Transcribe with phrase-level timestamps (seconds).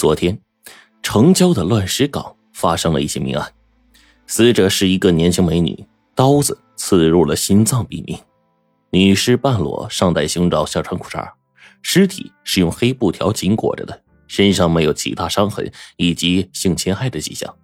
[0.00, 0.40] 昨天，
[1.02, 3.52] 城郊的乱石岗发生了一起命案，
[4.26, 8.18] 死者是一个年轻美女，刀子刺入了心脏毙命。
[8.92, 11.30] 女尸半裸，上戴胸罩，下穿裤衩，
[11.82, 17.54] 尸体是用黑布条紧裹着的，身上没有其他伤痕以及性侵害的迹象。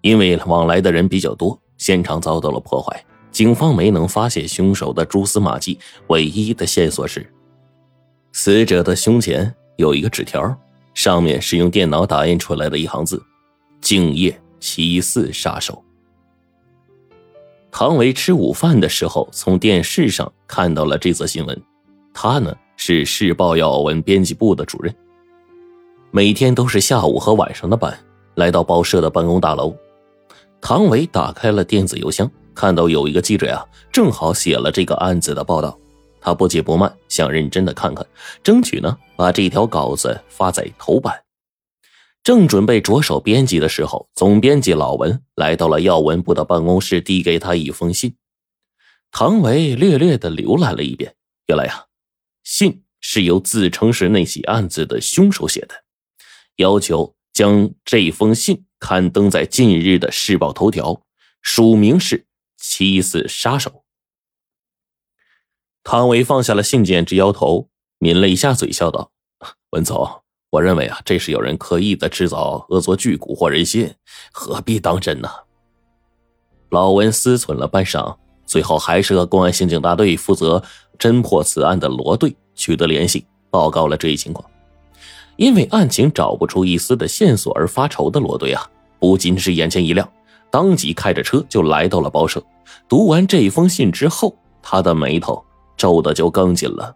[0.00, 5.78] 因为往来的人比较多，现场遭到了破坏，警方没能发现凶手的蛛丝马迹。
[6.08, 7.32] 唯一的线索是，
[8.32, 10.58] 死者的胸前有一个纸条。
[10.94, 13.22] 上面是用电脑打印出来的一行字
[13.80, 15.82] ：“敬业七四杀手。”
[17.70, 21.62] 唐维吃午饭的时候，从电视上看到了这则新闻。
[22.12, 24.94] 他呢是《市报》要闻编辑部的主任，
[26.10, 27.98] 每天都是下午和晚上的班。
[28.34, 29.74] 来到报社的办公大楼，
[30.60, 35.78] 唐维打开了电子邮箱，看到有一个记者呀，正好写了这个案子的报道。
[36.22, 38.06] 他不急不慢，想认真的看看，
[38.42, 41.22] 争取呢把这条稿子发在头版。
[42.22, 48.14] 正准备着手编辑的时候，总编辑老文来到了要闻部的办公室，递给他一封信。
[49.10, 51.16] 唐维略略的浏览了一遍，
[51.48, 51.86] 原来呀，
[52.44, 55.74] 信是由自称是那起案子的凶手写的，
[56.56, 61.02] 要求将这封信刊登在近日的市报头条，
[61.42, 62.24] 署名是
[62.56, 63.81] “七四杀手”。
[65.84, 69.10] 唐维放下了信件，直摇头，抿了一下嘴，笑道
[69.70, 70.08] ：“文总，
[70.50, 73.92] 我认为啊，这是有人刻意的制造恶作剧，蛊惑人心，
[74.30, 75.28] 何必当真呢？”
[76.70, 78.16] 老文思忖了半晌，
[78.46, 80.62] 最后还是和公安刑警大队负责
[80.98, 84.48] 侦破此案的罗队取得联系，报告了这一情况。
[85.36, 88.64] 因为案情找不出一丝的线索而发愁的罗队啊，
[89.00, 90.10] 不仅是眼前一亮，
[90.50, 92.42] 当即开着车就来到了报社。
[92.88, 95.44] 读完这一封信之后，他的眉头。
[95.82, 96.94] 皱的就更紧了。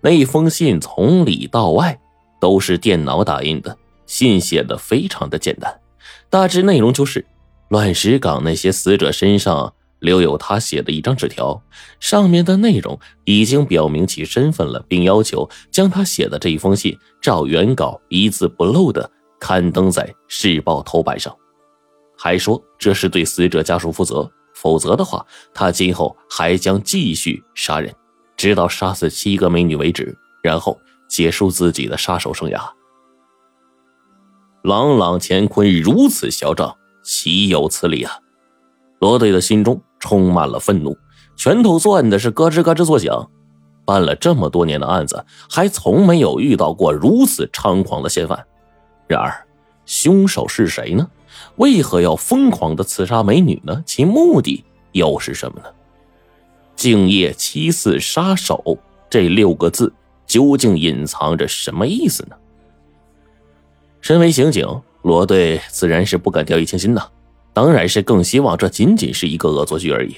[0.00, 2.00] 那封信从里到外
[2.40, 5.80] 都是电脑打印的，信写的非常的简单，
[6.30, 7.26] 大致内容就是：
[7.68, 11.62] 乱石岗那些死者身上留有他写的一张纸条，
[12.00, 21.36] 上面的内容已经表明其身份了，并要求将他写的这一封信照原稿一字不漏的刊登在市报头版上，
[22.16, 24.28] 还说这是对死者家属负责。
[24.62, 27.92] 否则的话，他今后还将继续杀人，
[28.36, 30.78] 直到杀死七个美女为止，然后
[31.08, 32.60] 结束自己的杀手生涯。
[34.62, 38.12] 朗朗乾坤如此嚣张，岂有此理啊！
[39.00, 40.96] 罗队的心中充满了愤怒，
[41.36, 43.28] 拳头攥的是咯吱咯吱作响。
[43.84, 48.46] 办了这么多年的案子，还从没有遇到过如此猖狂的嫌犯。
[49.08, 49.44] 然而，
[49.84, 51.04] 凶手是谁呢？
[51.56, 53.82] 为何要疯狂的刺杀美女呢？
[53.86, 55.66] 其目的又是什么呢
[56.76, 59.92] ？“敬业七四杀手”这六个字
[60.26, 62.36] 究竟隐藏着什么意思呢？
[64.00, 64.66] 身为刑警，
[65.02, 67.10] 罗队自然是不敢掉以轻心的，
[67.52, 70.16] 当然是更希望这仅仅是一个恶作剧而已。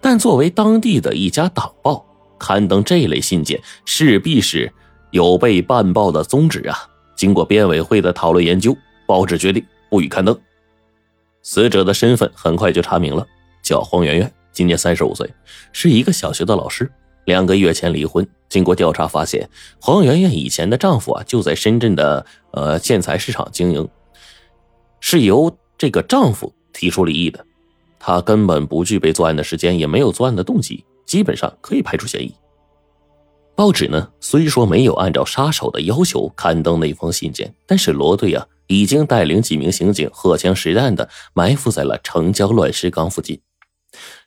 [0.00, 2.04] 但作为当地的一家党报，
[2.38, 4.72] 刊登这类信件势必是
[5.10, 6.76] 有被办报的宗旨啊！
[7.16, 10.38] 经过编委会的讨论研究，报纸决定不予刊登。
[11.42, 13.26] 死者的身份很快就查明了，
[13.62, 15.28] 叫黄媛媛，今年三十五岁，
[15.72, 16.90] 是一个小学的老师。
[17.26, 18.26] 两个月前离婚。
[18.48, 19.48] 经过调查发现，
[19.80, 23.88] 黄媛媛以前的丈夫啊就在深圳的呃建材市场经营，
[24.98, 27.46] 是由这个丈夫提出离异的。
[27.98, 32.34] 她根本不具备作案的时间，也没有作案的动机，基本上可以排除嫌疑。
[33.54, 38.44] 报纸呢虽说没有按照杀手的要求刊登那封信件，但是罗队啊。
[38.70, 43.42] 已经带领几名刑警荷枪实弹的埋伏在了城郊乱石岗附近。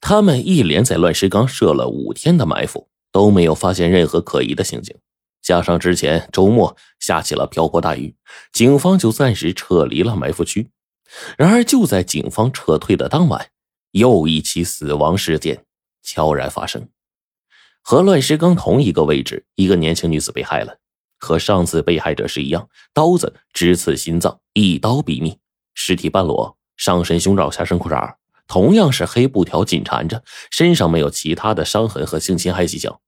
[0.00, 4.96] 他们一连在乱石岗设了五天的埋伏，都没有发现任何可疑的刑警。
[5.42, 8.14] 加上之前周末下起了瓢泼大雨，
[8.50, 10.70] 警方就暂时撤离了埋伏区。
[11.36, 13.48] 然而，就在警方撤退的当晚，
[13.90, 15.64] 又一起死亡事件
[16.02, 16.88] 悄然发生。
[17.82, 20.78] 和乱石岗同一个位置，一个年轻女子被害了。
[21.20, 25.38] 和上次被害者是一样，刀子直刺心脏，一刀毙命。
[25.74, 28.14] 尸体半裸，上身胸罩，下身裤衩，
[28.48, 32.98] 同样是黑布条紧缠着，身上没有其他的伤痕和性侵害迹象。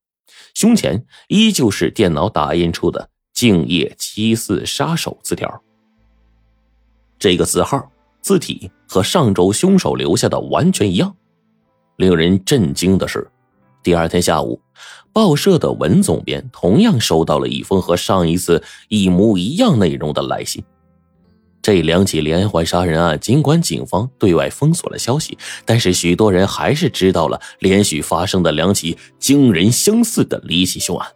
[0.54, 5.62] 胸前依旧是电脑打印出的“敬业七四杀手”字条。
[7.18, 11.16] 这个字号字体和上周凶手留下的完全一样。
[11.96, 13.30] 令人震惊的是，
[13.82, 14.60] 第二天下午。
[15.12, 20.64] 报社的文总编同样收到了一封和上一次一模一样内容的来信。
[21.60, 25.36] 这两起连环杀人案，尽管警方对外封锁了消息，
[25.66, 31.08] 但是许多人还是知道了连续发生的两起惊人相似的离奇凶案。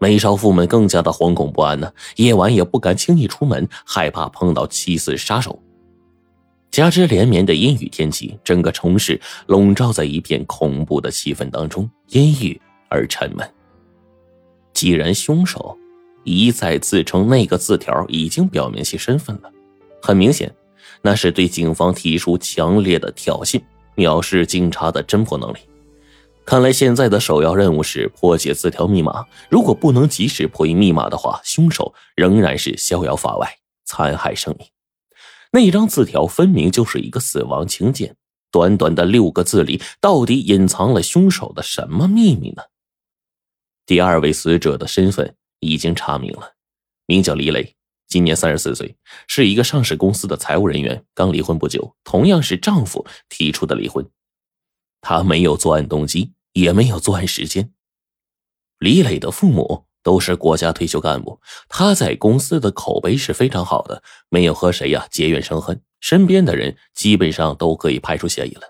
[0.00, 5.58] 美少妇们更加的惶恐不安呢，夜晚也不敢轻易出门，害怕碰到七四杀手。
[6.74, 13.48] 加之连绵的阴雨天气，整个城市笼罩在一片恐怖的气氛当中，阴郁而沉闷。
[14.72, 15.78] 既然凶手
[16.24, 19.48] 一再自称那个字条已经表明其身份了，
[20.02, 20.52] 很明显，
[21.00, 23.62] 那是对警方提出强烈的挑衅，
[23.94, 25.58] 藐视警察的侦破能力。
[26.44, 29.24] 看来现在的首要任务是破解字条密码。
[29.48, 33.48] 如果不能及时破译密码的话，凶手仍然是逍遥法外，
[33.84, 34.66] 残害生命。
[35.54, 38.16] 那张字条分明就是一个死亡请柬，
[38.50, 42.64] 短短的六个字里，到底隐藏了凶手的什么秘密呢？
[43.86, 46.54] 第二位死者的身份已经查明了，
[47.06, 47.76] 名叫李磊，
[48.08, 48.96] 今年三十四岁，
[49.28, 54.04] 是一个上市公司的财务人员，刚离婚不久，同样是丈夫提出的离婚。
[55.02, 57.72] 他没有作案动机，也没有作案时间。
[58.80, 68.62] 李磊的父母都是国家退休干部，他在公司的口碑是非常好的，没有和谁呀结怨生恨，身边的人基本上都可以排除嫌疑了。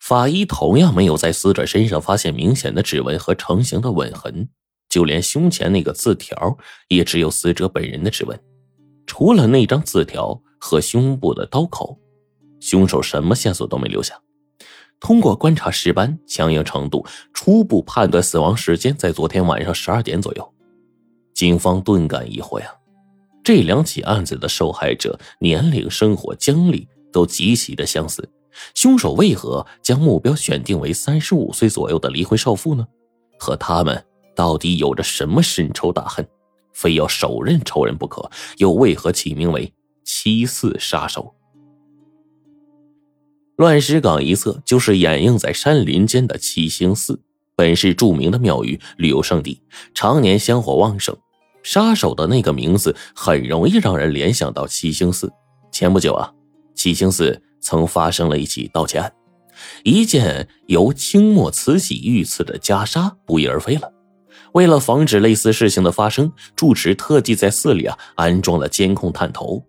[0.00, 4.48] 法医同样没有在死者身上发现明显的指纹和成型的吻痕，
[4.88, 8.38] 就连胸前那个字条也只有死者本人的指纹。
[9.06, 11.96] 除了那张字条和胸部的刀口，
[12.60, 14.20] 凶手什么线索都没留下。
[15.02, 17.04] 通过观察尸斑强硬程度，
[17.34, 20.54] 初步判断死亡时间在昨天晚上十二点左右。
[21.34, 22.72] 警方顿感疑惑呀，
[23.42, 28.30] 这两起案子的受害者年龄、生活经历都极其的相似，
[28.76, 32.86] 凶手为何将目标选定为三十五岁左右的离婚少妇呢？
[33.40, 34.04] 和他们
[34.36, 36.24] 到底有着什么深仇大恨，
[36.74, 38.30] 非要手刃仇人不可？
[38.58, 39.72] 又为何起名为
[40.04, 41.34] 七四杀手？
[43.56, 47.20] 乱石岗一侧就是掩映在山林间的七星寺，
[47.54, 49.60] 本是著名的庙宇、旅游胜地，
[49.94, 51.16] 常年香火旺盛。
[51.62, 55.30] 杀手的那个名字很容易让人联想到七星寺。
[55.70, 56.32] 前不久啊，
[56.74, 59.12] 七星寺曾发生了一起盗窃案，
[59.84, 63.92] 一件由清末慈禧御赐的袈裟不翼而飞了。
[64.54, 69.64] 为了防止类似事情的发生，住持特地在寺里啊安装了监控探头。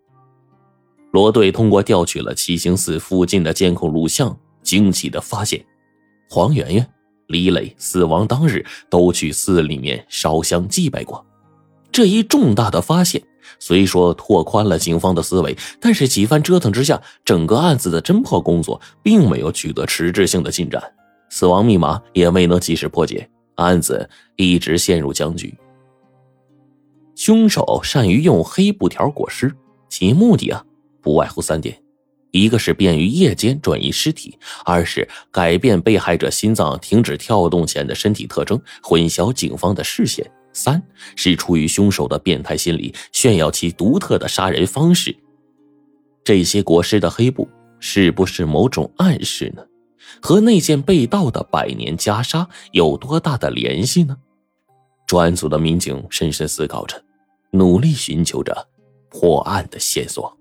[1.13, 5.63] 罗队通过调取了七星寺附近的监控录像，惊奇的发现，
[6.27, 6.89] 黄媛媛、
[7.27, 11.23] 李磊死亡当日都去寺里面烧香祭拜过。
[11.91, 13.21] 这一重大的发现
[13.59, 20.81] 虽说拓宽了警方的思维，但是几番折腾之下，整个案子的侦破工作并没有取得实质性的进展，
[21.29, 25.55] 死亡密码也未能及时破解，案子一直陷入僵局。
[27.13, 29.55] 凶手善于用黑布条裹尸，
[29.89, 30.65] 其目的啊。
[31.03, 31.77] 不外乎三点：
[32.31, 34.31] 一个是便于夜间转移尸体；
[34.65, 40.81] 二是改变被害者心脏停止跳动前的身体特征，混淆警方的视线；三
[41.15, 45.15] 是出于凶手的变态心理，炫耀其独特的杀人方式。
[46.23, 47.47] 这些裹尸的黑布
[47.79, 49.63] 是不是某种暗示呢？
[50.21, 54.15] 和那件被盗的百年袈裟有多大的联系呢？
[55.05, 57.03] 专案组的民警深深思考着，
[57.51, 58.67] 努力寻求着
[59.09, 60.35] 破案的线索。